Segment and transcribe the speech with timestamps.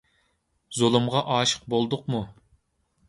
[0.77, 2.23] زۇلۇمغا ئاشىق بولدۇقمۇ؟